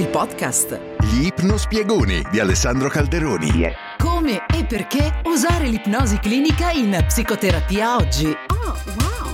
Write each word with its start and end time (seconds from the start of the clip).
il 0.00 0.08
podcast. 0.08 0.80
Gli 1.02 1.26
ipnospiegoni 1.26 2.22
di 2.30 2.40
Alessandro 2.40 2.88
Calderoni. 2.88 3.50
Yeah. 3.50 3.74
Come 3.98 4.46
e 4.46 4.64
perché 4.64 5.20
usare 5.26 5.66
l'ipnosi 5.66 6.18
clinica 6.18 6.70
in 6.70 7.04
psicoterapia 7.06 7.96
oggi? 7.96 8.24
Oh, 8.24 8.76
wow! 8.96 9.30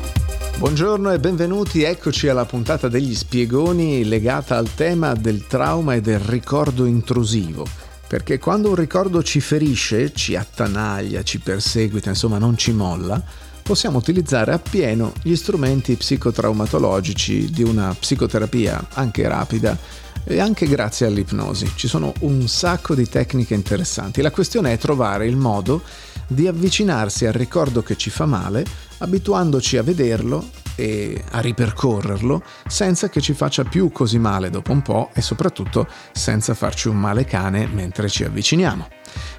Buongiorno 0.59 1.13
e 1.13 1.21
benvenuti, 1.21 1.85
eccoci 1.85 2.27
alla 2.27 2.47
puntata 2.47 2.89
degli 2.89 3.15
spiegoni 3.15 4.05
legata 4.05 4.57
al 4.57 4.75
tema 4.75 5.15
del 5.15 5.47
trauma 5.47 5.95
e 5.95 6.01
del 6.01 6.19
ricordo 6.19 6.85
intrusivo. 6.85 7.65
Perché 8.09 8.41
quando 8.41 8.71
un 8.71 8.75
ricordo 8.75 9.23
ci 9.23 9.39
ferisce, 9.39 10.13
ci 10.13 10.35
attanaglia, 10.35 11.23
ci 11.23 11.39
perseguita, 11.39 12.09
insomma 12.09 12.39
non 12.39 12.57
ci 12.57 12.73
molla, 12.73 13.23
possiamo 13.67 13.99
utilizzare 13.99 14.53
appieno 14.53 15.13
gli 15.23 15.35
strumenti 15.35 15.97
psicotraumatologici 15.97 17.51
di 17.51 17.65
una 17.65 17.93
psicoterapia 17.99 18.91
anche 18.93 19.27
rapida 19.27 19.77
e 20.23 20.39
anche 20.39 20.69
grazie 20.69 21.07
all'ipnosi. 21.07 21.73
Ci 21.75 21.89
sono 21.89 22.13
un 22.21 22.47
sacco 22.47 22.95
di 22.95 23.09
tecniche 23.09 23.55
interessanti. 23.55 24.23
La 24.23 24.31
questione 24.31 24.73
è 24.73 24.79
trovare 24.79 25.27
il 25.27 25.35
modo 25.35 25.83
di 26.29 26.47
avvicinarsi 26.47 27.27
al 27.27 27.33
ricordo 27.33 27.83
che 27.83 27.97
ci 27.97 28.09
fa 28.09 28.25
male, 28.25 28.65
abituandoci 28.99 29.77
a 29.77 29.83
vederlo 29.83 30.49
e 30.77 31.25
a 31.33 31.41
ripercorrerlo 31.41 32.45
senza 32.69 33.09
che 33.09 33.21
ci 33.21 33.33
faccia 33.33 33.65
più 33.65 33.91
così 33.91 34.21
male 34.21 34.49
dopo 34.49 34.71
un 34.71 34.83
po' 34.83 35.11
e 35.13 35.21
soprattutto 35.23 35.89
senza 36.13 36.55
farci 36.55 36.87
un 36.87 37.01
male 37.01 37.25
cane 37.25 37.67
mentre 37.67 38.09
ci 38.09 38.23
avviciniamo. 38.23 38.87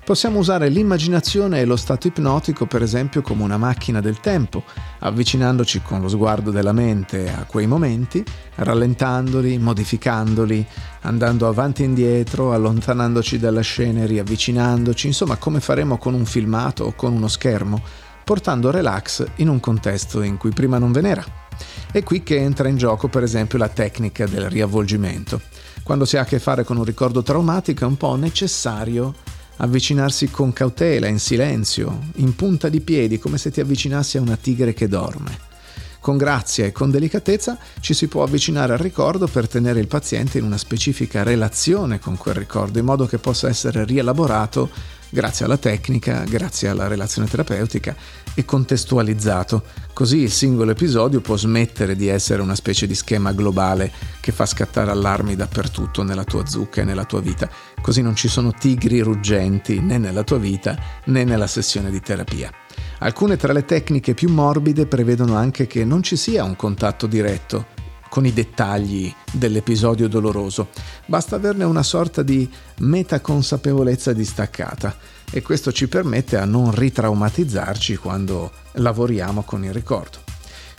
Possiamo 0.07 0.39
usare 0.39 0.69
l'immaginazione 0.69 1.59
e 1.59 1.65
lo 1.65 1.75
stato 1.75 2.07
ipnotico 2.07 2.65
per 2.65 2.81
esempio 2.81 3.21
come 3.21 3.43
una 3.43 3.57
macchina 3.57 3.99
del 3.99 4.21
tempo, 4.21 4.63
avvicinandoci 4.99 5.81
con 5.81 5.99
lo 5.99 6.07
sguardo 6.07 6.49
della 6.49 6.71
mente 6.71 7.29
a 7.29 7.43
quei 7.43 7.67
momenti, 7.67 8.23
rallentandoli, 8.55 9.57
modificandoli, 9.57 10.65
andando 11.01 11.45
avanti 11.49 11.81
e 11.81 11.87
indietro, 11.87 12.53
allontanandoci 12.53 13.37
dalla 13.37 13.59
scena 13.59 14.03
e 14.03 14.05
riavvicinandoci, 14.05 15.07
insomma 15.07 15.35
come 15.35 15.59
faremo 15.59 15.97
con 15.97 16.13
un 16.13 16.23
filmato 16.23 16.85
o 16.85 16.93
con 16.93 17.11
uno 17.11 17.27
schermo, 17.27 17.81
portando 18.23 18.71
relax 18.71 19.25
in 19.35 19.49
un 19.49 19.59
contesto 19.59 20.21
in 20.21 20.37
cui 20.37 20.51
prima 20.51 20.77
non 20.77 20.93
ve 20.93 21.01
n'era. 21.01 21.25
È 21.91 22.01
qui 22.03 22.23
che 22.23 22.37
entra 22.37 22.69
in 22.69 22.77
gioco 22.77 23.09
per 23.09 23.23
esempio 23.23 23.57
la 23.57 23.67
tecnica 23.67 24.25
del 24.25 24.49
riavvolgimento. 24.49 25.41
Quando 25.83 26.05
si 26.05 26.15
ha 26.15 26.21
a 26.21 26.25
che 26.25 26.39
fare 26.39 26.63
con 26.63 26.77
un 26.77 26.85
ricordo 26.85 27.21
traumatico 27.23 27.83
è 27.83 27.87
un 27.87 27.97
po' 27.97 28.15
necessario 28.15 29.13
avvicinarsi 29.57 30.29
con 30.29 30.53
cautela, 30.53 31.07
in 31.07 31.19
silenzio, 31.19 32.05
in 32.15 32.35
punta 32.35 32.69
di 32.69 32.81
piedi, 32.81 33.19
come 33.19 33.37
se 33.37 33.51
ti 33.51 33.59
avvicinassi 33.59 34.17
a 34.17 34.21
una 34.21 34.37
tigre 34.37 34.73
che 34.73 34.87
dorme. 34.87 35.45
Con 35.99 36.17
grazia 36.17 36.65
e 36.65 36.71
con 36.71 36.89
delicatezza 36.89 37.57
ci 37.79 37.93
si 37.93 38.07
può 38.07 38.23
avvicinare 38.23 38.73
al 38.73 38.79
ricordo 38.79 39.27
per 39.27 39.47
tenere 39.47 39.79
il 39.79 39.87
paziente 39.87 40.37
in 40.37 40.45
una 40.45 40.57
specifica 40.57 41.23
relazione 41.23 41.99
con 41.99 42.15
quel 42.15 42.35
ricordo, 42.35 42.79
in 42.79 42.85
modo 42.85 43.05
che 43.07 43.17
possa 43.17 43.49
essere 43.49 43.83
rielaborato 43.83 44.69
grazie 45.09 45.45
alla 45.45 45.57
tecnica, 45.57 46.23
grazie 46.23 46.69
alla 46.69 46.87
relazione 46.87 47.27
terapeutica 47.27 47.95
e 48.33 48.45
contestualizzato. 48.45 49.63
Così 49.93 50.17
il 50.17 50.31
singolo 50.31 50.71
episodio 50.71 51.21
può 51.21 51.35
smettere 51.35 51.95
di 51.95 52.07
essere 52.07 52.41
una 52.41 52.55
specie 52.55 52.85
di 52.87 52.95
schema 52.95 53.31
globale 53.33 53.91
che 54.19 54.31
fa 54.31 54.45
scattare 54.45 54.91
allarmi 54.91 55.35
dappertutto 55.35 56.03
nella 56.03 56.23
tua 56.23 56.45
zucca 56.45 56.81
e 56.81 56.83
nella 56.83 57.05
tua 57.05 57.21
vita. 57.21 57.49
Così 57.81 58.01
non 58.01 58.15
ci 58.15 58.27
sono 58.27 58.53
tigri 58.53 58.99
ruggenti 58.99 59.79
né 59.79 59.97
nella 59.97 60.23
tua 60.23 60.37
vita 60.37 60.77
né 61.05 61.23
nella 61.23 61.47
sessione 61.47 61.89
di 61.89 61.99
terapia. 61.99 62.51
Alcune 62.99 63.37
tra 63.37 63.53
le 63.53 63.65
tecniche 63.65 64.13
più 64.13 64.29
morbide 64.29 64.85
prevedono 64.85 65.35
anche 65.35 65.67
che 65.67 65.85
non 65.85 66.03
ci 66.03 66.15
sia 66.15 66.43
un 66.43 66.55
contatto 66.55 67.07
diretto 67.07 67.85
con 68.17 68.25
i 68.25 68.33
dettagli 68.33 69.13
dell'episodio 69.31 70.07
doloroso, 70.07 70.69
basta 71.05 71.35
averne 71.35 71.65
una 71.65 71.83
sorta 71.83 72.23
di 72.23 72.49
metaconsapevolezza 72.79 74.11
distaccata 74.11 74.97
e 75.29 75.43
questo 75.43 75.71
ci 75.71 75.87
permette 75.87 76.35
a 76.35 76.45
non 76.45 76.73
ritraumatizzarci 76.73 77.95
quando 77.97 78.49
lavoriamo 78.71 79.43
con 79.43 79.63
il 79.63 79.71
ricordo. 79.71 80.17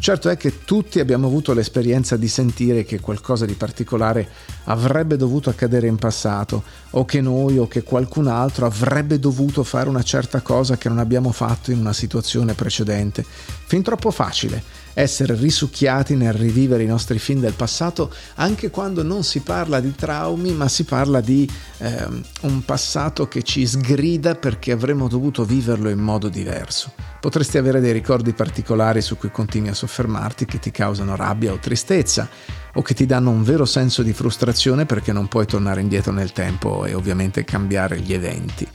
Certo 0.00 0.28
è 0.28 0.36
che 0.36 0.64
tutti 0.64 0.98
abbiamo 0.98 1.28
avuto 1.28 1.52
l'esperienza 1.52 2.16
di 2.16 2.26
sentire 2.26 2.84
che 2.84 2.98
qualcosa 2.98 3.46
di 3.46 3.54
particolare 3.54 4.28
avrebbe 4.64 5.16
dovuto 5.16 5.48
accadere 5.48 5.86
in 5.86 5.96
passato 5.96 6.64
o 6.90 7.04
che 7.04 7.20
noi 7.20 7.58
o 7.58 7.68
che 7.68 7.84
qualcun 7.84 8.26
altro 8.26 8.66
avrebbe 8.66 9.20
dovuto 9.20 9.62
fare 9.62 9.88
una 9.88 10.02
certa 10.02 10.40
cosa 10.40 10.76
che 10.76 10.88
non 10.88 10.98
abbiamo 10.98 11.30
fatto 11.30 11.70
in 11.70 11.78
una 11.78 11.92
situazione 11.92 12.54
precedente. 12.54 13.24
Fin 13.24 13.82
troppo 13.82 14.10
facile 14.10 14.62
essere 14.98 15.36
risucchiati 15.36 16.16
nel 16.16 16.32
rivivere 16.32 16.82
i 16.82 16.86
nostri 16.86 17.20
film 17.20 17.38
del 17.40 17.52
passato 17.52 18.12
anche 18.34 18.68
quando 18.68 19.04
non 19.04 19.22
si 19.22 19.40
parla 19.40 19.78
di 19.78 19.94
traumi 19.94 20.52
ma 20.52 20.66
si 20.66 20.82
parla 20.82 21.20
di 21.20 21.48
eh, 21.78 22.06
un 22.40 22.64
passato 22.64 23.28
che 23.28 23.44
ci 23.44 23.64
sgrida 23.64 24.34
perché 24.34 24.72
avremmo 24.72 25.06
dovuto 25.06 25.44
viverlo 25.44 25.88
in 25.88 26.00
modo 26.00 26.28
diverso. 26.28 26.92
Potresti 27.20 27.58
avere 27.58 27.78
dei 27.80 27.92
ricordi 27.92 28.32
particolari 28.32 29.00
su 29.00 29.16
cui 29.16 29.30
continui 29.30 29.68
a 29.68 29.74
soffermarti 29.74 30.46
che 30.46 30.58
ti 30.58 30.72
causano 30.72 31.14
rabbia 31.14 31.52
o 31.52 31.58
tristezza 31.58 32.28
o 32.74 32.82
che 32.82 32.94
ti 32.94 33.06
danno 33.06 33.30
un 33.30 33.44
vero 33.44 33.66
senso 33.66 34.02
di 34.02 34.12
frustrazione 34.12 34.84
perché 34.84 35.12
non 35.12 35.28
puoi 35.28 35.46
tornare 35.46 35.80
indietro 35.80 36.10
nel 36.10 36.32
tempo 36.32 36.84
e 36.86 36.94
ovviamente 36.94 37.44
cambiare 37.44 38.00
gli 38.00 38.12
eventi. 38.12 38.66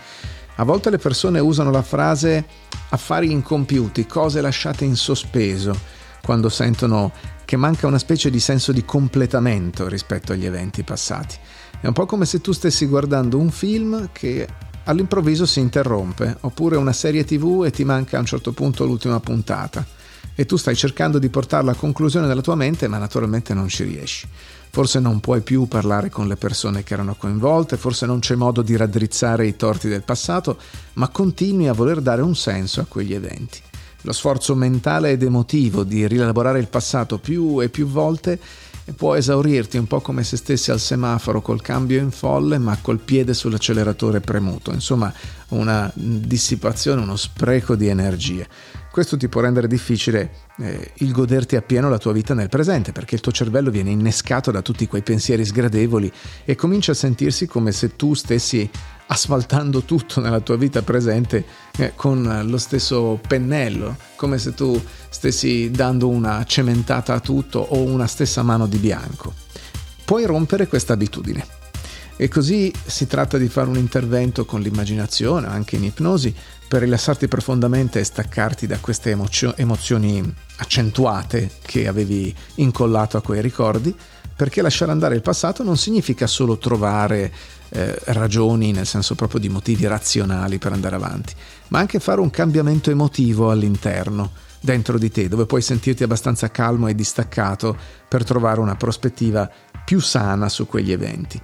A 0.55 0.63
volte 0.63 0.89
le 0.89 0.99
persone 0.99 1.39
usano 1.39 1.71
la 1.71 1.81
frase 1.81 2.45
affari 2.89 3.31
incompiuti, 3.31 4.05
cose 4.05 4.39
lasciate 4.39 4.85
in 4.85 4.95
sospeso, 4.95 6.01
quando 6.23 6.49
sentono 6.49 7.11
che 7.43 7.57
manca 7.57 7.85
una 7.85 7.99
specie 7.99 8.29
di 8.29 8.39
senso 8.39 8.71
di 8.71 8.85
completamento 8.85 9.87
rispetto 9.87 10.31
agli 10.31 10.45
eventi 10.45 10.83
passati. 10.83 11.35
È 11.81 11.87
un 11.87 11.93
po' 11.93 12.05
come 12.05 12.25
se 12.25 12.39
tu 12.39 12.53
stessi 12.53 12.85
guardando 12.85 13.37
un 13.37 13.51
film 13.51 14.09
che 14.13 14.47
all'improvviso 14.85 15.45
si 15.45 15.59
interrompe, 15.59 16.37
oppure 16.41 16.77
una 16.77 16.93
serie 16.93 17.25
tv 17.25 17.63
e 17.65 17.71
ti 17.71 17.83
manca 17.83 18.17
a 18.17 18.21
un 18.21 18.25
certo 18.25 18.53
punto 18.53 18.85
l'ultima 18.85 19.19
puntata 19.19 19.85
e 20.35 20.45
tu 20.45 20.55
stai 20.55 20.75
cercando 20.75 21.19
di 21.19 21.29
portarla 21.29 21.71
a 21.71 21.75
conclusione 21.75 22.25
nella 22.25 22.41
tua 22.41 22.55
mente, 22.55 22.87
ma 22.87 22.97
naturalmente 22.97 23.53
non 23.53 23.67
ci 23.67 23.83
riesci. 23.83 24.27
Forse 24.69 24.99
non 24.99 25.19
puoi 25.19 25.41
più 25.41 25.67
parlare 25.67 26.09
con 26.09 26.27
le 26.27 26.37
persone 26.37 26.83
che 26.83 26.93
erano 26.93 27.15
coinvolte, 27.15 27.77
forse 27.77 28.05
non 28.05 28.19
c'è 28.19 28.35
modo 28.35 28.61
di 28.61 28.75
raddrizzare 28.75 29.45
i 29.45 29.55
torti 29.55 29.87
del 29.87 30.03
passato, 30.03 30.57
ma 30.93 31.09
continui 31.09 31.67
a 31.67 31.73
voler 31.73 32.01
dare 32.01 32.21
un 32.21 32.35
senso 32.35 32.81
a 32.81 32.85
quegli 32.87 33.13
eventi. 33.13 33.61
Lo 34.03 34.11
sforzo 34.11 34.55
mentale 34.55 35.11
ed 35.11 35.23
emotivo 35.23 35.83
di 35.83 36.07
rielaborare 36.07 36.59
il 36.59 36.67
passato 36.67 37.19
più 37.19 37.61
e 37.61 37.69
più 37.69 37.87
volte 37.87 38.39
può 38.95 39.15
esaurirti 39.15 39.77
un 39.77 39.87
po' 39.87 40.01
come 40.01 40.23
se 40.23 40.35
stessi 40.35 40.69
al 40.69 40.79
semaforo 40.79 41.41
col 41.41 41.61
cambio 41.61 41.99
in 41.99 42.11
folle 42.11 42.57
ma 42.57 42.77
col 42.81 42.99
piede 42.99 43.33
sull'acceleratore 43.33 44.19
premuto, 44.19 44.73
insomma 44.73 45.13
una 45.49 45.89
dissipazione, 45.95 47.01
uno 47.01 47.15
spreco 47.15 47.75
di 47.75 47.87
energie. 47.87 48.45
Questo 48.91 49.15
ti 49.15 49.29
può 49.29 49.41
rendere 49.41 49.67
difficile 49.67 50.31
eh, 50.57 50.91
il 50.95 51.11
goderti 51.11 51.55
appieno 51.55 51.89
la 51.89 51.97
tua 51.97 52.11
vita 52.11 52.33
nel 52.33 52.49
presente 52.49 52.91
perché 52.91 53.15
il 53.15 53.21
tuo 53.21 53.31
cervello 53.31 53.71
viene 53.71 53.89
innescato 53.89 54.51
da 54.51 54.61
tutti 54.61 54.85
quei 54.85 55.01
pensieri 55.01 55.45
sgradevoli 55.45 56.11
e 56.43 56.55
comincia 56.55 56.91
a 56.91 56.95
sentirsi 56.95 57.47
come 57.47 57.71
se 57.71 57.95
tu 57.95 58.13
stessi 58.13 58.69
asfaltando 59.07 59.83
tutto 59.83 60.19
nella 60.19 60.39
tua 60.39 60.57
vita 60.57 60.81
presente 60.81 61.45
eh, 61.77 61.93
con 61.95 62.43
lo 62.45 62.57
stesso 62.57 63.19
pennello, 63.25 63.95
come 64.15 64.37
se 64.37 64.53
tu 64.53 64.81
stessi 65.09 65.71
dando 65.71 66.07
una 66.07 66.43
cementata 66.45 67.13
a 67.13 67.19
tutto 67.19 67.59
o 67.59 67.81
una 67.81 68.07
stessa 68.07 68.43
mano 68.43 68.67
di 68.67 68.77
bianco. 68.77 69.33
Puoi 70.05 70.25
rompere 70.25 70.67
questa 70.67 70.93
abitudine. 70.93 71.62
E 72.15 72.27
così 72.27 72.71
si 72.85 73.07
tratta 73.07 73.37
di 73.37 73.47
fare 73.47 73.69
un 73.69 73.77
intervento 73.77 74.45
con 74.45 74.61
l'immaginazione, 74.61 75.47
anche 75.47 75.75
in 75.75 75.83
ipnosi, 75.83 76.33
per 76.67 76.81
rilassarti 76.81 77.27
profondamente 77.27 77.99
e 77.99 78.03
staccarti 78.03 78.67
da 78.67 78.79
queste 78.79 79.11
emozio- 79.11 79.55
emozioni 79.57 80.33
accentuate 80.57 81.49
che 81.61 81.87
avevi 81.87 82.33
incollato 82.55 83.17
a 83.17 83.21
quei 83.21 83.41
ricordi, 83.41 83.95
perché 84.35 84.61
lasciare 84.61 84.91
andare 84.91 85.15
il 85.15 85.21
passato 85.21 85.63
non 85.63 85.77
significa 85.77 86.25
solo 86.25 86.57
trovare 86.57 87.31
eh, 87.69 87.95
ragioni, 88.05 88.71
nel 88.71 88.87
senso 88.87 89.15
proprio 89.15 89.39
di 89.39 89.49
motivi 89.49 89.85
razionali 89.85 90.57
per 90.57 90.71
andare 90.71 90.95
avanti, 90.95 91.33
ma 91.69 91.79
anche 91.79 91.99
fare 91.99 92.21
un 92.21 92.29
cambiamento 92.29 92.89
emotivo 92.89 93.51
all'interno, 93.51 94.31
dentro 94.59 94.97
di 94.97 95.11
te, 95.11 95.27
dove 95.27 95.45
puoi 95.45 95.61
sentirti 95.61 96.03
abbastanza 96.03 96.49
calmo 96.49 96.87
e 96.87 96.95
distaccato 96.95 97.77
per 98.07 98.23
trovare 98.23 98.59
una 98.59 98.75
prospettiva 98.75 99.49
più 99.83 99.99
sana 99.99 100.47
su 100.47 100.65
quegli 100.67 100.91
eventi. 100.91 101.41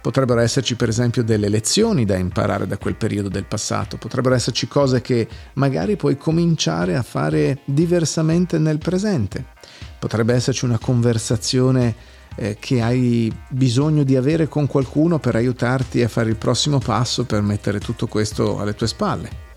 Potrebbero 0.00 0.40
esserci 0.40 0.76
per 0.76 0.88
esempio 0.88 1.22
delle 1.22 1.48
lezioni 1.48 2.04
da 2.04 2.16
imparare 2.16 2.66
da 2.66 2.78
quel 2.78 2.96
periodo 2.96 3.28
del 3.28 3.44
passato, 3.44 3.98
potrebbero 3.98 4.34
esserci 4.34 4.66
cose 4.66 5.02
che 5.02 5.28
magari 5.54 5.96
puoi 5.96 6.16
cominciare 6.16 6.96
a 6.96 7.02
fare 7.02 7.58
diversamente 7.64 8.58
nel 8.58 8.78
presente, 8.78 9.44
potrebbe 9.98 10.32
esserci 10.32 10.64
una 10.64 10.78
conversazione 10.78 11.94
eh, 12.36 12.56
che 12.58 12.80
hai 12.80 13.30
bisogno 13.48 14.02
di 14.02 14.16
avere 14.16 14.48
con 14.48 14.66
qualcuno 14.66 15.18
per 15.18 15.34
aiutarti 15.34 16.02
a 16.02 16.08
fare 16.08 16.30
il 16.30 16.36
prossimo 16.36 16.78
passo 16.78 17.24
per 17.24 17.42
mettere 17.42 17.78
tutto 17.78 18.06
questo 18.06 18.58
alle 18.58 18.74
tue 18.74 18.86
spalle. 18.86 19.48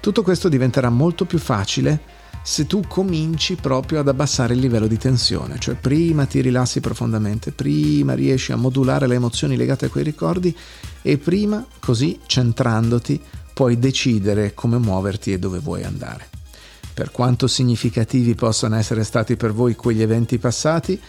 Tutto 0.00 0.22
questo 0.22 0.48
diventerà 0.48 0.88
molto 0.90 1.24
più 1.24 1.38
facile 1.38 2.00
se 2.42 2.66
tu 2.66 2.82
cominci 2.86 3.54
proprio 3.54 4.00
ad 4.00 4.08
abbassare 4.08 4.54
il 4.54 4.60
livello 4.60 4.88
di 4.88 4.98
tensione, 4.98 5.58
cioè 5.58 5.74
prima 5.74 6.26
ti 6.26 6.40
rilassi 6.40 6.80
profondamente, 6.80 7.52
prima 7.52 8.14
riesci 8.14 8.52
a 8.52 8.56
modulare 8.56 9.06
le 9.06 9.14
emozioni 9.14 9.56
legate 9.56 9.86
a 9.86 9.88
quei 9.88 10.04
ricordi 10.04 10.54
e 11.02 11.18
prima, 11.18 11.64
così 11.80 12.18
centrandoti, 12.26 13.20
puoi 13.52 13.78
decidere 13.78 14.54
come 14.54 14.78
muoverti 14.78 15.32
e 15.32 15.38
dove 15.38 15.60
vuoi 15.60 15.84
andare. 15.84 16.28
Per 16.92 17.10
quanto 17.10 17.46
significativi 17.46 18.34
possano 18.34 18.76
essere 18.76 19.04
stati 19.04 19.36
per 19.36 19.52
voi 19.52 19.74
quegli 19.76 20.02
eventi 20.02 20.38
passati, 20.38 21.00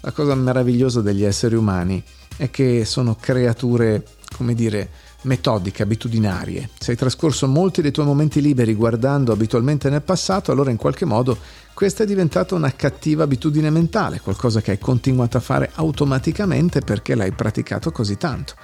la 0.00 0.12
cosa 0.12 0.34
meravigliosa 0.34 1.00
degli 1.00 1.24
esseri 1.24 1.54
umani 1.54 2.02
è 2.36 2.50
che 2.50 2.84
sono 2.84 3.16
creature, 3.16 4.04
come 4.36 4.54
dire, 4.54 4.90
metodiche, 5.22 5.82
abitudinarie. 5.82 6.70
Se 6.78 6.92
hai 6.92 6.96
trascorso 6.96 7.46
molti 7.46 7.82
dei 7.82 7.90
tuoi 7.90 8.06
momenti 8.06 8.40
liberi 8.40 8.74
guardando 8.74 9.32
abitualmente 9.32 9.90
nel 9.90 10.02
passato, 10.02 10.52
allora 10.52 10.70
in 10.70 10.76
qualche 10.76 11.04
modo 11.04 11.38
questa 11.74 12.04
è 12.04 12.06
diventata 12.06 12.54
una 12.54 12.74
cattiva 12.74 13.24
abitudine 13.24 13.70
mentale, 13.70 14.20
qualcosa 14.20 14.60
che 14.60 14.72
hai 14.72 14.78
continuato 14.78 15.36
a 15.36 15.40
fare 15.40 15.70
automaticamente 15.74 16.80
perché 16.80 17.14
l'hai 17.14 17.32
praticato 17.32 17.90
così 17.90 18.16
tanto. 18.16 18.54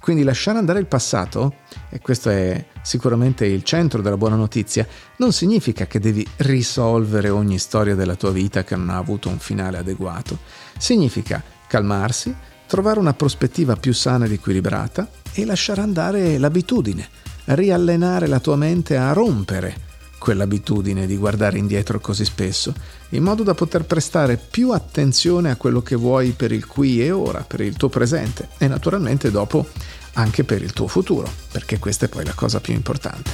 Quindi 0.00 0.22
lasciare 0.22 0.58
andare 0.58 0.80
il 0.80 0.86
passato, 0.86 1.54
e 1.88 1.98
questo 1.98 2.28
è 2.28 2.66
sicuramente 2.82 3.46
il 3.46 3.62
centro 3.62 4.02
della 4.02 4.18
buona 4.18 4.36
notizia, 4.36 4.86
non 5.16 5.32
significa 5.32 5.86
che 5.86 5.98
devi 5.98 6.26
risolvere 6.38 7.30
ogni 7.30 7.58
storia 7.58 7.94
della 7.94 8.14
tua 8.14 8.30
vita 8.30 8.64
che 8.64 8.76
non 8.76 8.90
ha 8.90 8.98
avuto 8.98 9.30
un 9.30 9.38
finale 9.38 9.78
adeguato. 9.78 10.38
Significa 10.76 11.42
calmarsi, 11.66 12.34
trovare 12.66 12.98
una 12.98 13.14
prospettiva 13.14 13.76
più 13.76 13.92
sana 13.92 14.24
ed 14.24 14.32
equilibrata 14.32 15.08
e 15.32 15.44
lasciare 15.44 15.80
andare 15.80 16.38
l'abitudine, 16.38 17.08
riallenare 17.46 18.26
la 18.26 18.40
tua 18.40 18.56
mente 18.56 18.96
a 18.96 19.12
rompere 19.12 19.92
quell'abitudine 20.24 21.06
di 21.06 21.18
guardare 21.18 21.58
indietro 21.58 22.00
così 22.00 22.24
spesso, 22.24 22.72
in 23.10 23.22
modo 23.22 23.42
da 23.42 23.52
poter 23.52 23.84
prestare 23.84 24.38
più 24.38 24.70
attenzione 24.70 25.50
a 25.50 25.56
quello 25.56 25.82
che 25.82 25.96
vuoi 25.96 26.30
per 26.30 26.50
il 26.50 26.66
qui 26.66 27.02
e 27.02 27.10
ora, 27.10 27.44
per 27.46 27.60
il 27.60 27.76
tuo 27.76 27.90
presente 27.90 28.48
e 28.56 28.66
naturalmente 28.66 29.30
dopo 29.30 29.66
anche 30.14 30.44
per 30.44 30.62
il 30.62 30.72
tuo 30.72 30.86
futuro, 30.86 31.30
perché 31.52 31.78
questa 31.78 32.06
è 32.06 32.08
poi 32.08 32.24
la 32.24 32.32
cosa 32.32 32.58
più 32.60 32.72
importante. 32.72 33.30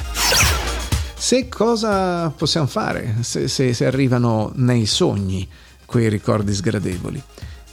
Se 1.14 1.48
cosa 1.48 2.30
possiamo 2.30 2.66
fare 2.66 3.18
se, 3.20 3.46
se, 3.46 3.72
se 3.72 3.86
arrivano 3.86 4.50
nei 4.56 4.86
sogni 4.86 5.48
quei 5.84 6.08
ricordi 6.08 6.52
sgradevoli? 6.52 7.22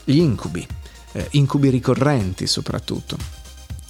Gli 0.04 0.18
incubi, 0.18 0.64
eh, 1.12 1.26
incubi 1.32 1.70
ricorrenti 1.70 2.46
soprattutto. 2.46 3.16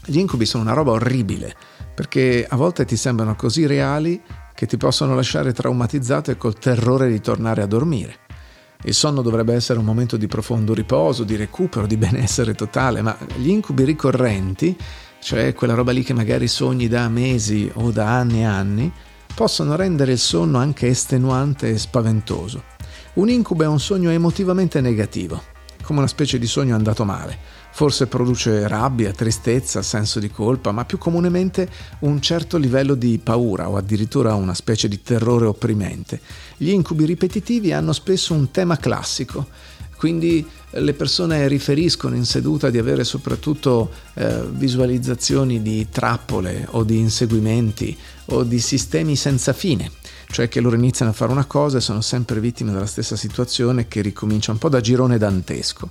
Gli 0.05 0.19
incubi 0.19 0.47
sono 0.47 0.63
una 0.63 0.73
roba 0.73 0.93
orribile 0.93 1.55
perché 1.95 2.47
a 2.49 2.57
volte 2.57 2.85
ti 2.85 2.97
sembrano 2.97 3.35
così 3.35 3.67
reali 3.67 4.21
che 4.55 4.67
ti 4.67 4.77
possono 4.77 5.15
lasciare 5.15 5.53
traumatizzato 5.53 6.31
e 6.31 6.37
col 6.37 6.59
terrore 6.59 7.09
di 7.09 7.21
tornare 7.21 7.63
a 7.63 7.67
dormire. 7.67 8.27
Il 8.85 8.95
sonno 8.95 9.23
dovrebbe 9.23 9.55
essere 9.55 9.79
un 9.79 9.85
momento 9.85 10.17
di 10.17 10.29
profondo 10.29 10.73
riposo, 10.73 11.25
di 11.25 11.37
recupero, 11.37 11.87
di 11.87 11.97
benessere 11.97 12.55
totale, 12.55 13.03
ma 13.03 13.17
gli 13.37 13.49
incubi 13.49 13.85
ricorrenti, 13.85 14.77
cioè 15.21 15.53
quella 15.53 15.75
roba 15.75 15.91
lì 15.91 16.05
che 16.05 16.15
magari 16.15 16.47
sogni 16.47 16.87
da 16.87 17.09
mesi 17.09 17.71
o 17.75 17.91
da 17.91 18.17
anni 18.17 18.41
e 18.41 18.45
anni, 18.45 18.93
possono 19.35 19.77
rendere 19.77 20.13
il 20.13 20.19
sonno 20.19 20.59
anche 20.59 20.89
estenuante 20.89 21.71
e 21.71 21.79
spaventoso. 21.79 22.63
Un 23.15 23.29
incubo 23.29 23.65
è 23.65 23.67
un 23.67 23.81
sogno 23.81 24.11
emotivamente 24.11 24.81
negativo, 24.81 25.43
come 25.89 26.01
una 26.01 26.09
specie 26.09 26.39
di 26.39 26.47
sogno 26.47 26.75
andato 26.75 27.07
male 27.07 27.59
Forse 27.71 28.09
produce 28.09 28.67
rabbia, 28.67 29.13
tristezza, 29.13 29.83
senso 29.83 30.19
di 30.19 30.31
colpa, 30.31 30.73
ma 30.73 30.85
più 30.85 30.99
comunemente 30.99 31.71
un 32.01 32.21
certo 32.21 32.57
livello 32.57 32.97
di 32.97 33.21
paura 33.23 33.71
o 33.71 33.77
addirittura 33.77 34.35
una 34.35 34.55
specie 34.55 34.89
di 34.89 35.01
terrore 35.01 35.47
opprimente. 35.47 36.21
Gli 36.57 36.71
incubi 36.71 37.05
ripetitivi 37.05 37.73
hanno 37.73 37.93
spesso 37.93 38.35
un 38.35 38.51
tema 38.51 38.79
classico, 38.79 39.47
quindi 39.99 40.47
le 40.71 40.93
persone 40.95 41.49
riferiscono 41.49 42.15
in 42.15 42.25
seduta 42.25 42.71
di 42.71 42.79
avere 42.79 43.03
soprattutto 43.03 43.91
eh, 44.15 44.45
visualizzazioni 44.49 45.61
di 45.61 45.89
trappole 45.91 46.67
o 46.71 46.85
di 46.85 46.99
inseguimenti 46.99 47.97
o 48.27 48.45
di 48.45 48.61
sistemi 48.61 49.17
senza 49.17 49.53
fine, 49.53 49.91
cioè 50.31 50.49
che 50.49 50.61
loro 50.61 50.77
iniziano 50.77 51.11
a 51.11 51.15
fare 51.15 51.33
una 51.33 51.47
cosa 51.47 51.79
e 51.79 51.81
sono 51.81 52.01
sempre 52.01 52.39
vittime 52.39 52.71
della 52.71 52.87
stessa 52.87 53.17
situazione 53.17 53.89
che 53.89 54.01
ricomincia 54.01 54.53
un 54.53 54.59
po' 54.59 54.69
da 54.69 54.81
girone 54.81 55.19
dantesco. 55.19 55.91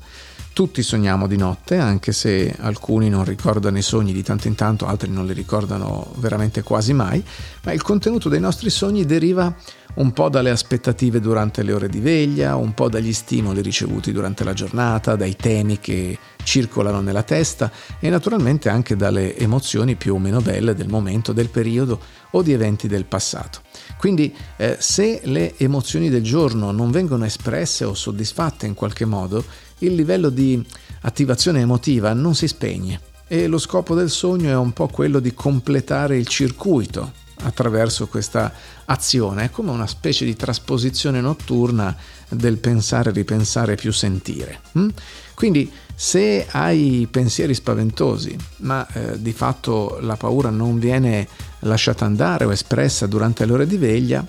Tutti 0.53 0.81
sogniamo 0.81 1.27
di 1.27 1.38
notte, 1.38 1.77
anche 1.77 2.13
se 2.13 2.56
alcuni 2.60 3.10
non 3.10 3.25
ricordano 3.25 3.77
i 3.77 3.83
sogni 3.83 4.13
di 4.13 4.24
tanto 4.24 4.48
in 4.48 4.56
tanto, 4.56 4.88
altri 4.88 5.10
non 5.10 5.25
li 5.25 5.33
ricordano 5.33 6.13
veramente 6.15 6.63
quasi 6.63 6.94
mai, 6.94 7.24
ma 7.63 7.74
il 7.74 7.81
contenuto 7.81 8.30
dei 8.30 8.39
nostri 8.39 8.69
sogni 8.69 9.06
deriva 9.06 9.53
un 9.97 10.11
po' 10.11 10.29
dalle 10.29 10.49
aspettative 10.49 11.19
durante 11.19 11.63
le 11.63 11.73
ore 11.73 11.89
di 11.89 11.99
veglia, 11.99 12.55
un 12.55 12.73
po' 12.73 12.89
dagli 12.89 13.13
stimoli 13.13 13.61
ricevuti 13.61 14.11
durante 14.11 14.44
la 14.44 14.53
giornata, 14.53 15.15
dai 15.15 15.35
temi 15.35 15.79
che 15.79 16.17
circolano 16.44 17.01
nella 17.01 17.23
testa 17.23 17.71
e 17.99 18.09
naturalmente 18.09 18.69
anche 18.69 18.95
dalle 18.95 19.35
emozioni 19.38 19.95
più 19.95 20.15
o 20.15 20.19
meno 20.19 20.39
belle 20.39 20.75
del 20.75 20.88
momento, 20.88 21.33
del 21.33 21.49
periodo 21.49 21.99
o 22.31 22.41
di 22.41 22.53
eventi 22.53 22.88
del 22.88 23.05
passato. 23.05 23.61
Quindi 23.97 24.33
eh, 24.57 24.77
se 24.79 25.21
le 25.23 25.57
emozioni 25.57 26.09
del 26.09 26.23
giorno 26.23 26.71
non 26.71 26.91
vengono 26.91 27.25
espresse 27.25 27.83
o 27.83 27.93
soddisfatte 27.93 28.65
in 28.65 28.75
qualche 28.75 29.05
modo, 29.05 29.43
il 29.79 29.95
livello 29.95 30.29
di 30.29 30.63
attivazione 31.01 31.61
emotiva 31.61 32.13
non 32.13 32.35
si 32.35 32.47
spegne 32.47 33.01
e 33.27 33.47
lo 33.47 33.57
scopo 33.57 33.93
del 33.93 34.09
sogno 34.09 34.50
è 34.50 34.55
un 34.55 34.71
po' 34.71 34.88
quello 34.88 35.19
di 35.19 35.33
completare 35.33 36.17
il 36.17 36.27
circuito 36.27 37.16
attraverso 37.44 38.07
questa 38.07 38.51
azione, 38.86 39.45
è 39.45 39.50
come 39.50 39.72
una 39.72 39.88
specie 39.88 40.25
di 40.25 40.36
trasposizione 40.36 41.22
notturna 41.22 41.95
del 42.30 42.57
pensare, 42.57 43.12
ripensare 43.12 43.75
più 43.75 43.92
sentire. 43.92 44.60
Hm? 44.74 44.88
Quindi 45.34 45.72
se 45.94 46.48
hai 46.51 47.07
pensieri 47.10 47.54
spaventosi, 47.54 48.36
ma 48.57 48.86
eh, 48.94 49.22
di 49.22 49.34
fatto 49.34 49.98
la 50.01 50.16
paura 50.16 50.50
non 50.50 50.80
viene 50.80 51.28
lasciata 51.60 52.06
andare 52.06 52.45
o 52.45 52.51
espressa 52.51 53.07
durante 53.07 53.45
le 53.45 53.54
ore 53.54 53.68
di 53.68 53.78
veglia, 53.78 54.25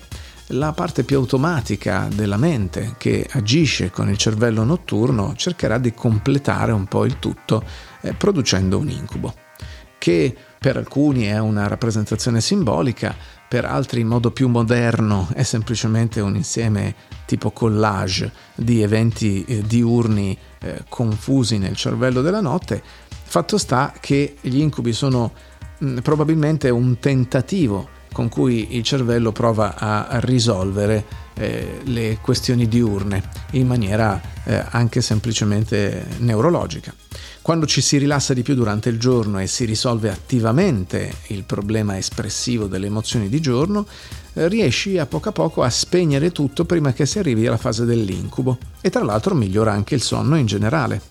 la 0.53 0.71
parte 0.71 1.03
più 1.03 1.17
automatica 1.17 2.07
della 2.13 2.37
mente 2.37 2.95
che 2.97 3.27
agisce 3.33 3.91
con 3.91 4.09
il 4.09 4.17
cervello 4.17 4.63
notturno 4.63 5.35
cercherà 5.35 5.77
di 5.77 5.93
completare 5.93 6.71
un 6.71 6.85
po' 6.85 7.05
il 7.05 7.19
tutto 7.19 7.63
eh, 8.01 8.13
producendo 8.13 8.79
un 8.79 8.89
incubo, 8.89 9.33
che 9.99 10.35
per 10.59 10.75
alcuni 10.75 11.23
è 11.23 11.39
una 11.39 11.67
rappresentazione 11.67 12.41
simbolica, 12.41 13.15
per 13.47 13.63
altri 13.63 14.01
in 14.01 14.07
modo 14.07 14.31
più 14.31 14.49
moderno 14.49 15.29
è 15.33 15.43
semplicemente 15.43 16.19
un 16.19 16.35
insieme 16.35 16.93
tipo 17.25 17.51
collage 17.51 18.31
di 18.55 18.81
eventi 18.81 19.43
eh, 19.45 19.61
diurni 19.61 20.37
eh, 20.59 20.83
confusi 20.89 21.57
nel 21.57 21.75
cervello 21.75 22.21
della 22.21 22.41
notte. 22.41 22.83
Fatto 23.23 23.57
sta 23.57 23.93
che 23.99 24.35
gli 24.41 24.59
incubi 24.59 24.91
sono 24.91 25.31
mh, 25.77 25.87
mm, 25.87 25.97
probabilmente 25.99 26.69
un 26.69 26.99
tentativo 26.99 27.97
con 28.11 28.27
cui 28.27 28.75
il 28.75 28.83
cervello 28.83 29.31
prova 29.31 29.75
a 29.77 30.19
risolvere 30.19 31.05
eh, 31.39 31.79
le 31.85 32.19
questioni 32.21 32.67
diurne 32.67 33.23
in 33.51 33.65
maniera 33.65 34.21
eh, 34.43 34.63
anche 34.69 35.01
semplicemente 35.01 36.05
neurologica. 36.17 36.93
Quando 37.41 37.65
ci 37.65 37.81
si 37.81 37.97
rilassa 37.97 38.33
di 38.33 38.43
più 38.43 38.53
durante 38.53 38.89
il 38.89 38.99
giorno 38.99 39.39
e 39.39 39.47
si 39.47 39.65
risolve 39.65 40.09
attivamente 40.09 41.11
il 41.27 41.43
problema 41.43 41.97
espressivo 41.97 42.67
delle 42.67 42.87
emozioni 42.87 43.29
di 43.29 43.39
giorno, 43.39 43.87
eh, 44.33 44.47
riesci 44.49 44.97
a 44.97 45.05
poco 45.05 45.29
a 45.29 45.31
poco 45.31 45.63
a 45.63 45.69
spegnere 45.69 46.31
tutto 46.31 46.65
prima 46.65 46.93
che 46.93 47.05
si 47.05 47.17
arrivi 47.17 47.47
alla 47.47 47.57
fase 47.57 47.85
dell'incubo 47.85 48.57
e 48.81 48.89
tra 48.89 49.03
l'altro 49.03 49.33
migliora 49.33 49.71
anche 49.71 49.95
il 49.95 50.01
sonno 50.01 50.37
in 50.37 50.45
generale. 50.45 51.01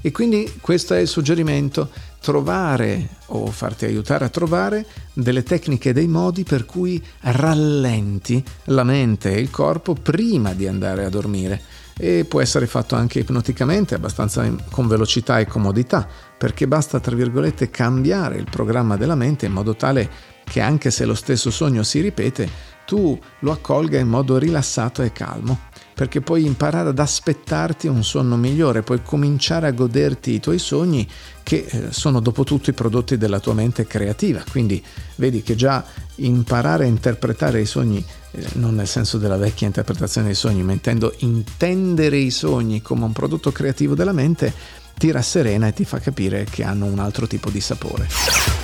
E 0.00 0.12
quindi 0.12 0.58
questo 0.60 0.94
è 0.94 0.98
il 0.98 1.08
suggerimento, 1.08 1.88
trovare 2.24 3.08
o 3.26 3.44
farti 3.48 3.84
aiutare 3.84 4.24
a 4.24 4.30
trovare 4.30 4.86
delle 5.12 5.42
tecniche 5.42 5.90
e 5.90 5.92
dei 5.92 6.08
modi 6.08 6.42
per 6.42 6.64
cui 6.64 7.02
rallenti 7.20 8.42
la 8.64 8.82
mente 8.82 9.34
e 9.34 9.40
il 9.40 9.50
corpo 9.50 9.92
prima 9.92 10.54
di 10.54 10.66
andare 10.66 11.04
a 11.04 11.10
dormire. 11.10 11.60
E 11.98 12.24
può 12.26 12.40
essere 12.40 12.66
fatto 12.66 12.94
anche 12.94 13.18
ipnoticamente, 13.18 13.94
abbastanza 13.94 14.50
con 14.70 14.88
velocità 14.88 15.38
e 15.38 15.46
comodità, 15.46 16.08
perché 16.38 16.66
basta, 16.66 16.98
tra 16.98 17.14
virgolette, 17.14 17.68
cambiare 17.68 18.38
il 18.38 18.48
programma 18.50 18.96
della 18.96 19.14
mente 19.14 19.44
in 19.44 19.52
modo 19.52 19.76
tale 19.76 20.10
che 20.44 20.62
anche 20.62 20.90
se 20.90 21.04
lo 21.04 21.14
stesso 21.14 21.50
sogno 21.50 21.82
si 21.82 22.00
ripete, 22.00 22.48
tu 22.86 23.18
lo 23.40 23.52
accolga 23.52 23.98
in 23.98 24.08
modo 24.08 24.38
rilassato 24.38 25.02
e 25.02 25.12
calmo 25.12 25.72
perché 25.94 26.20
puoi 26.20 26.44
imparare 26.44 26.88
ad 26.88 26.98
aspettarti 26.98 27.86
un 27.86 28.02
sonno 28.02 28.36
migliore, 28.36 28.82
puoi 28.82 29.00
cominciare 29.02 29.68
a 29.68 29.70
goderti 29.70 30.32
i 30.32 30.40
tuoi 30.40 30.58
sogni 30.58 31.08
che 31.42 31.66
eh, 31.68 31.92
sono 31.92 32.20
dopo 32.20 32.42
tutto 32.42 32.70
i 32.70 32.72
prodotti 32.72 33.16
della 33.16 33.38
tua 33.38 33.54
mente 33.54 33.86
creativa. 33.86 34.42
Quindi 34.50 34.82
vedi 35.16 35.42
che 35.42 35.54
già 35.54 35.84
imparare 36.16 36.84
a 36.84 36.88
interpretare 36.88 37.60
i 37.60 37.66
sogni, 37.66 38.04
eh, 38.32 38.44
non 38.54 38.74
nel 38.74 38.88
senso 38.88 39.18
della 39.18 39.36
vecchia 39.36 39.68
interpretazione 39.68 40.26
dei 40.26 40.36
sogni, 40.36 40.62
ma 40.64 40.72
intendo 40.72 41.14
intendere 41.18 42.16
i 42.16 42.30
sogni 42.30 42.82
come 42.82 43.04
un 43.04 43.12
prodotto 43.12 43.52
creativo 43.52 43.94
della 43.94 44.12
mente, 44.12 44.52
ti 44.98 45.10
rasserena 45.10 45.68
e 45.68 45.72
ti 45.72 45.84
fa 45.84 46.00
capire 46.00 46.44
che 46.48 46.64
hanno 46.64 46.86
un 46.86 46.98
altro 46.98 47.26
tipo 47.26 47.50
di 47.50 47.60
sapore. 47.60 48.63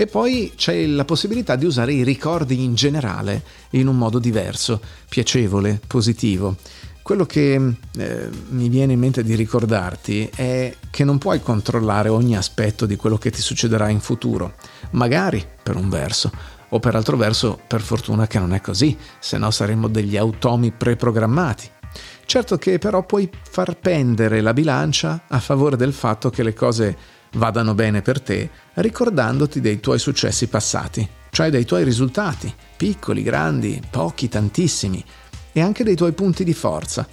E 0.00 0.06
poi 0.06 0.54
c'è 0.56 0.86
la 0.86 1.04
possibilità 1.04 1.56
di 1.56 1.66
usare 1.66 1.92
i 1.92 2.04
ricordi 2.04 2.64
in 2.64 2.74
generale 2.74 3.42
in 3.72 3.86
un 3.86 3.98
modo 3.98 4.18
diverso, 4.18 4.80
piacevole, 5.06 5.78
positivo. 5.86 6.56
Quello 7.02 7.26
che 7.26 7.52
eh, 7.98 8.28
mi 8.48 8.70
viene 8.70 8.94
in 8.94 8.98
mente 8.98 9.22
di 9.22 9.34
ricordarti 9.34 10.30
è 10.34 10.74
che 10.88 11.04
non 11.04 11.18
puoi 11.18 11.42
controllare 11.42 12.08
ogni 12.08 12.34
aspetto 12.34 12.86
di 12.86 12.96
quello 12.96 13.18
che 13.18 13.30
ti 13.30 13.42
succederà 13.42 13.90
in 13.90 14.00
futuro, 14.00 14.54
magari 14.92 15.46
per 15.62 15.76
un 15.76 15.90
verso, 15.90 16.32
o 16.70 16.78
per 16.78 16.94
altro 16.94 17.18
verso 17.18 17.60
per 17.66 17.82
fortuna 17.82 18.26
che 18.26 18.38
non 18.38 18.54
è 18.54 18.62
così, 18.62 18.96
se 19.18 19.36
no 19.36 19.50
saremmo 19.50 19.86
degli 19.86 20.16
automi 20.16 20.70
preprogrammati. 20.70 21.68
Certo 22.24 22.56
che 22.56 22.78
però 22.78 23.04
puoi 23.04 23.28
far 23.50 23.76
pendere 23.76 24.40
la 24.40 24.54
bilancia 24.54 25.24
a 25.28 25.40
favore 25.40 25.76
del 25.76 25.92
fatto 25.92 26.30
che 26.30 26.42
le 26.42 26.54
cose 26.54 27.18
vadano 27.34 27.74
bene 27.74 28.02
per 28.02 28.20
te, 28.20 28.50
ricordandoti 28.74 29.60
dei 29.60 29.80
tuoi 29.80 29.98
successi 29.98 30.46
passati, 30.48 31.08
cioè 31.30 31.50
dei 31.50 31.64
tuoi 31.64 31.84
risultati, 31.84 32.52
piccoli, 32.76 33.22
grandi, 33.22 33.80
pochi, 33.90 34.28
tantissimi, 34.28 35.04
e 35.52 35.60
anche 35.60 35.84
dei 35.84 35.96
tuoi 35.96 36.12
punti 36.12 36.44
di 36.44 36.54
forza. 36.54 37.06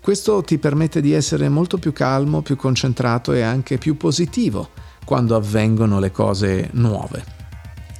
Questo 0.00 0.42
ti 0.42 0.58
permette 0.58 1.00
di 1.00 1.12
essere 1.12 1.48
molto 1.48 1.78
più 1.78 1.92
calmo, 1.92 2.42
più 2.42 2.56
concentrato 2.56 3.32
e 3.32 3.40
anche 3.40 3.78
più 3.78 3.96
positivo 3.96 4.70
quando 5.04 5.34
avvengono 5.34 5.98
le 5.98 6.10
cose 6.10 6.68
nuove. 6.72 7.42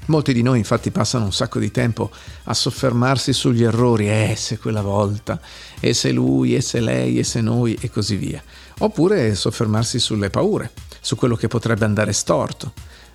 Molti 0.07 0.35
di 0.35 0.43
noi 0.43 0.59
infatti 0.59 0.91
passano 0.91 1.25
un 1.25 1.33
sacco 1.33 1.59
di 1.59 1.71
tempo 1.71 2.11
a 2.45 2.53
soffermarsi 2.53 3.33
sugli 3.33 3.65
errori, 3.65 4.11
eh 4.11 4.35
se 4.37 4.59
quella 4.59 4.83
volta, 4.83 5.41
e 5.81 5.95
se 5.95 6.13
lui, 6.13 6.55
e 6.55 6.61
se 6.61 6.81
lei, 6.81 7.19
e 7.19 7.25
se 7.25 7.41
noi, 7.41 7.75
e 7.81 7.89
così 7.89 8.17
via. 8.17 8.43
Oppure 8.81 9.35
soffermarsi 9.35 9.99
sulle 9.99 10.29
paure, 10.29 10.73
su 11.05 11.17
quello 11.17 11.37
che 11.37 11.49
potrebbe 11.49 11.85
andare 11.85 12.15
storto. 12.15 12.73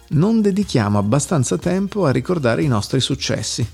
Non 0.10 0.41
dedichiamo 0.41 1.00
abbastanza 1.00 1.58
tempo 1.58 2.05
a 2.05 2.12
ricordare 2.12 2.62
i 2.62 2.67
nostri 2.67 3.00
successi. 3.00 3.67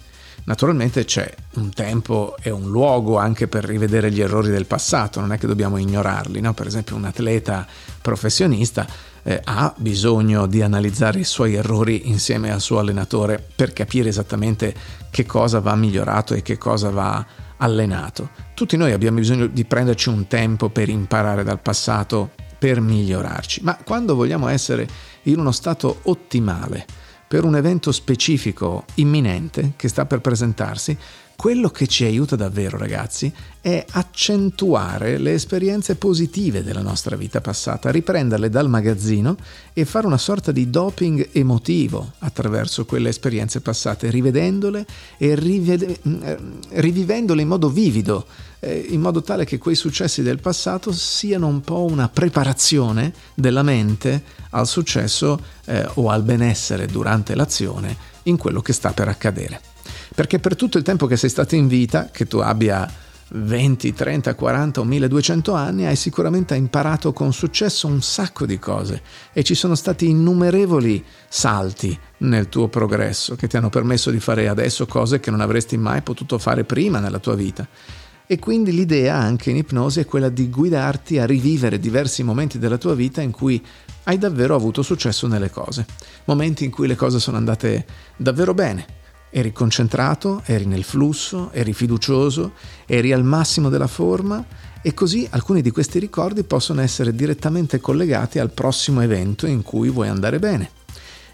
Naturalmente 0.46 1.04
c'è 1.04 1.30
un 1.56 1.72
tempo 1.74 2.36
e 2.42 2.50
un 2.50 2.70
luogo 2.70 3.18
anche 3.18 3.48
per 3.48 3.66
rivedere 3.66 4.12
gli 4.12 4.22
errori 4.22 4.50
del 4.50 4.68
passato, 4.68 5.20
non 5.20 5.34
è 5.34 5.38
che 5.38 5.48
dobbiamo 5.48 5.78
ignorarli, 5.78 6.40
no? 6.40 6.54
per 6.54 6.68
esempio 6.68 6.96
un 6.96 7.06
atleta 7.06 7.68
professionista 8.02 8.88
eh, 9.24 9.42
ha 9.44 9.74
bisogno 9.76 10.46
di 10.46 10.62
analizzare 10.62 11.20
i 11.20 11.24
suoi 11.24 11.56
errori 11.56 12.10
insieme 12.10 12.52
al 12.52 12.62
suo 12.62 12.80
allenatore 12.80 13.44
per 13.56 13.74
capire 13.74 14.10
esattamente 14.10 14.74
che 15.10 15.26
cosa 15.26 15.60
va 15.60 15.76
migliorato 15.76 16.36
e 16.36 16.42
che 16.42 16.58
cosa 16.58 16.90
va 16.90 17.26
allenato. 17.58 18.30
Tutti 18.54 18.78
noi 18.78 18.92
abbiamo 18.92 19.18
bisogno 19.18 19.48
di 19.48 19.66
prenderci 19.66 20.10
un 20.10 20.28
tempo 20.28 20.70
per 20.70 20.90
imparare 20.90 21.44
dal 21.44 21.60
passato, 21.60 22.32
per 22.66 22.82
migliorarci, 22.82 23.62
ma 23.62 23.78
quando 23.78 24.16
vogliamo 24.16 24.48
essere 24.48 24.88
in 25.24 25.38
uno 25.38 25.52
stato 25.52 26.00
ottimale, 26.06 26.84
per 27.28 27.44
un 27.44 27.56
evento 27.56 27.92
specifico 27.92 28.86
imminente 28.96 29.74
che 29.76 29.88
sta 29.88 30.08
per 30.08 30.20
presentarsi, 30.20 30.98
quello 31.36 31.70
che 31.70 31.88
ci 31.88 32.06
aiuta 32.06 32.36
davvero, 32.36 32.78
ragazzi, 32.78 33.32
è 33.62 33.86
accentuare 33.92 35.18
le 35.18 35.34
esperienze 35.34 35.96
positive 35.96 36.64
della 36.64 36.82
nostra 36.82 37.16
vita 37.16 37.42
passata, 37.42 37.92
riprenderle 37.92 38.50
dal 38.50 38.70
magazzino 38.70 39.36
e 39.74 39.86
fare 39.86 40.08
una 40.08 40.18
sorta 40.18 40.52
di 40.52 40.70
doping 40.70 41.30
emotivo 41.34 42.14
attraverso 42.20 42.86
quelle 42.86 43.10
esperienze 43.10 43.62
passate, 43.62 44.10
rivedendole 44.10 44.86
e 45.18 45.36
rivede- 45.36 46.00
eh, 46.02 46.38
rivivendole 46.70 47.42
in 47.42 47.48
modo 47.48 47.70
vivido, 47.70 48.26
eh, 48.60 48.86
in 48.90 49.02
modo 49.02 49.22
tale 49.22 49.46
che 49.46 49.58
quei 49.58 49.76
successi 49.76 50.22
del 50.22 50.40
passato 50.40 50.92
siano 50.92 51.48
un 51.48 51.62
po' 51.62 51.86
una 51.86 52.08
preparazione 52.08 53.14
della 53.34 53.64
mente 53.64 54.24
al 54.52 54.68
successo 54.68 55.40
eh, 55.66 55.88
o 55.96 56.10
al 56.10 56.24
benessere 56.24 56.86
durante 56.86 57.36
l'azione 57.36 57.96
in 58.24 58.38
quello 58.38 58.62
che 58.62 58.74
sta 58.74 58.94
per 58.94 59.10
accadere. 59.10 59.75
Perché 60.14 60.40
per 60.40 60.56
tutto 60.56 60.78
il 60.78 60.84
tempo 60.84 61.08
che 61.08 61.18
sei 61.18 61.30
stato 61.30 61.56
in 61.56 61.68
vita, 61.68 62.10
che 62.12 62.28
tu 62.28 62.38
abbia 62.38 62.90
20, 63.28 63.94
30, 63.94 64.36
40 64.36 64.82
o 64.82 64.84
1200 64.84 65.54
anni, 65.54 65.86
hai 65.86 65.96
sicuramente 65.96 66.56
imparato 66.56 67.12
con 67.12 67.34
successo 67.34 67.88
un 67.88 68.02
sacco 68.02 68.46
di 68.46 68.60
cose. 68.60 69.02
E 69.34 69.44
ci 69.44 69.56
sono 69.56 69.76
stati 69.76 70.08
innumerevoli 70.10 71.04
salti 71.28 71.98
nel 72.20 72.50
tuo 72.50 72.68
progresso 72.68 73.36
che 73.36 73.48
ti 73.48 73.58
hanno 73.58 73.70
permesso 73.70 74.12
di 74.12 74.20
fare 74.20 74.48
adesso 74.48 74.86
cose 74.86 75.20
che 75.20 75.32
non 75.32 75.42
avresti 75.42 75.78
mai 75.78 76.02
potuto 76.02 76.38
fare 76.38 76.64
prima 76.64 77.00
nella 77.00 77.20
tua 77.20 77.36
vita. 77.36 77.68
E 78.28 78.40
quindi 78.40 78.72
l'idea 78.72 79.16
anche 79.16 79.52
in 79.52 79.58
ipnosi 79.58 80.00
è 80.00 80.06
quella 80.06 80.30
di 80.30 80.50
guidarti 80.50 81.20
a 81.20 81.26
rivivere 81.26 81.80
diversi 81.80 82.24
momenti 82.24 82.58
della 82.58 82.78
tua 82.78 82.96
vita 82.96 83.22
in 83.22 83.32
cui 83.32 83.64
hai 84.04 84.18
davvero 84.18 84.56
avuto 84.56 84.82
successo 84.82 85.28
nelle 85.28 85.52
cose, 85.52 85.86
momenti 86.26 86.64
in 86.64 86.72
cui 86.72 86.88
le 86.88 86.96
cose 86.96 87.20
sono 87.20 87.38
andate 87.38 87.86
davvero 88.18 88.54
bene 88.56 89.04
eri 89.30 89.52
concentrato, 89.52 90.42
eri 90.46 90.66
nel 90.66 90.84
flusso, 90.84 91.52
eri 91.52 91.74
fiducioso, 91.74 92.54
eri 92.86 93.12
al 93.12 93.24
massimo 93.24 93.70
della 93.70 93.88
forma 93.88 94.44
e 94.82 94.94
così 94.94 95.28
alcuni 95.32 95.62
di 95.62 95.72
questi 95.72 96.00
ricordi 96.00 96.44
possono 96.44 96.82
essere 96.82 97.16
direttamente 97.16 97.80
collegati 97.80 98.40
al 98.40 98.52
prossimo 98.52 99.02
evento 99.02 99.48
in 99.48 99.62
cui 99.64 99.90
vuoi 99.90 100.08
andare 100.10 100.40
bene. 100.40 100.70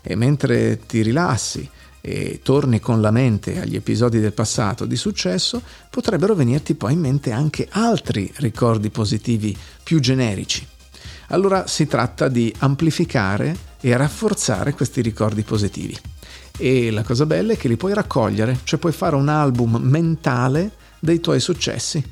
E 0.01 0.15
mentre 0.15 0.79
ti 0.87 1.01
rilassi 1.01 1.69
e 1.99 2.39
torni 2.41 2.79
con 2.79 3.01
la 3.01 3.11
mente 3.11 3.59
agli 3.59 3.75
episodi 3.75 4.19
del 4.19 4.33
passato 4.33 4.85
di 4.85 4.95
successo, 4.95 5.61
potrebbero 5.89 6.33
venirti 6.33 6.73
poi 6.73 6.93
in 6.93 6.99
mente 6.99 7.31
anche 7.31 7.67
altri 7.69 8.31
ricordi 8.37 8.89
positivi 8.89 9.55
più 9.83 9.99
generici. 9.99 10.65
Allora 11.27 11.67
si 11.67 11.85
tratta 11.85 12.27
di 12.27 12.53
amplificare 12.59 13.55
e 13.79 13.95
rafforzare 13.95 14.73
questi 14.73 15.01
ricordi 15.01 15.43
positivi 15.43 15.95
e 16.61 16.91
la 16.91 17.01
cosa 17.01 17.25
bella 17.25 17.53
è 17.53 17.57
che 17.57 17.67
li 17.67 17.75
puoi 17.75 17.95
raccogliere, 17.95 18.59
cioè 18.63 18.77
puoi 18.77 18.91
fare 18.91 19.15
un 19.15 19.29
album 19.29 19.77
mentale 19.81 20.69
dei 20.99 21.19
tuoi 21.19 21.39
successi. 21.39 22.03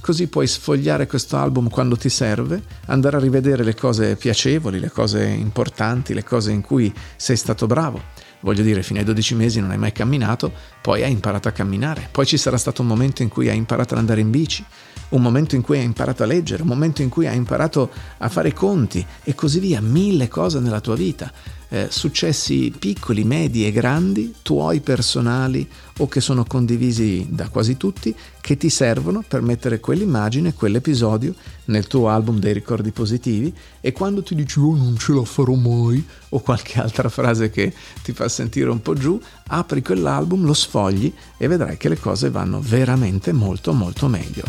Così 0.00 0.26
puoi 0.26 0.48
sfogliare 0.48 1.06
questo 1.06 1.36
album 1.36 1.70
quando 1.70 1.96
ti 1.96 2.08
serve, 2.08 2.60
andare 2.86 3.18
a 3.18 3.20
rivedere 3.20 3.62
le 3.62 3.76
cose 3.76 4.16
piacevoli, 4.16 4.80
le 4.80 4.90
cose 4.90 5.24
importanti, 5.24 6.14
le 6.14 6.24
cose 6.24 6.50
in 6.50 6.62
cui 6.62 6.92
sei 7.14 7.36
stato 7.36 7.68
bravo. 7.68 8.02
Voglio 8.40 8.64
dire, 8.64 8.82
fino 8.82 8.98
ai 8.98 9.04
12 9.04 9.36
mesi 9.36 9.60
non 9.60 9.70
hai 9.70 9.78
mai 9.78 9.92
camminato, 9.92 10.50
poi 10.80 11.04
hai 11.04 11.12
imparato 11.12 11.46
a 11.46 11.52
camminare, 11.52 12.08
poi 12.10 12.26
ci 12.26 12.36
sarà 12.36 12.56
stato 12.56 12.82
un 12.82 12.88
momento 12.88 13.22
in 13.22 13.28
cui 13.28 13.48
hai 13.48 13.56
imparato 13.56 13.94
ad 13.94 14.00
andare 14.00 14.20
in 14.20 14.32
bici, 14.32 14.64
un 15.10 15.22
momento 15.22 15.54
in 15.54 15.62
cui 15.62 15.78
hai 15.78 15.84
imparato 15.84 16.24
a 16.24 16.26
leggere, 16.26 16.62
un 16.62 16.68
momento 16.68 17.02
in 17.02 17.08
cui 17.08 17.28
hai 17.28 17.36
imparato 17.36 17.88
a 18.18 18.28
fare 18.28 18.48
i 18.48 18.52
conti 18.52 19.06
e 19.22 19.36
così 19.36 19.60
via, 19.60 19.80
mille 19.80 20.26
cose 20.26 20.58
nella 20.58 20.80
tua 20.80 20.96
vita 20.96 21.30
eh, 21.72 21.86
successi 21.90 22.70
piccoli, 22.78 23.24
medi 23.24 23.66
e 23.66 23.72
grandi, 23.72 24.34
tuoi 24.42 24.80
personali 24.80 25.66
o 25.98 26.06
che 26.06 26.20
sono 26.20 26.44
condivisi 26.44 27.26
da 27.30 27.48
quasi 27.48 27.78
tutti, 27.78 28.14
che 28.42 28.58
ti 28.58 28.68
servono 28.68 29.24
per 29.26 29.40
mettere 29.40 29.80
quell'immagine, 29.80 30.52
quell'episodio 30.52 31.34
nel 31.66 31.86
tuo 31.86 32.10
album 32.10 32.38
dei 32.38 32.52
ricordi 32.52 32.90
positivi 32.90 33.54
e 33.80 33.92
quando 33.92 34.22
ti 34.22 34.34
dici 34.34 34.58
oh 34.58 34.76
non 34.76 34.98
ce 34.98 35.14
la 35.14 35.24
farò 35.24 35.54
mai 35.54 36.04
o 36.30 36.40
qualche 36.40 36.78
altra 36.78 37.08
frase 37.08 37.48
che 37.48 37.72
ti 38.02 38.12
fa 38.12 38.28
sentire 38.28 38.68
un 38.68 38.82
po' 38.82 38.92
giù, 38.92 39.18
apri 39.46 39.80
quell'album, 39.80 40.44
lo 40.44 40.54
sfogli 40.54 41.10
e 41.38 41.48
vedrai 41.48 41.78
che 41.78 41.88
le 41.88 41.98
cose 41.98 42.28
vanno 42.28 42.60
veramente 42.60 43.32
molto 43.32 43.72
molto 43.72 44.08
meglio. 44.08 44.44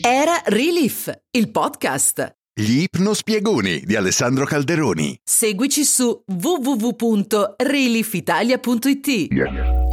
Era 0.00 0.42
Relief, 0.46 1.12
il 1.30 1.48
podcast. 1.52 2.41
Gli 2.54 2.82
ipnospiegoni 2.82 3.80
di 3.82 3.96
Alessandro 3.96 4.44
Calderoni. 4.44 5.18
Seguici 5.24 5.84
su 5.84 6.22
www.reliefitalia.it. 6.26 9.06
Yeah. 9.06 9.91